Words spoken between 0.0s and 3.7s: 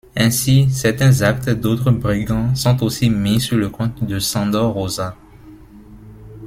Ainsi, certains actes d'autres brigands sont aussi mis sur le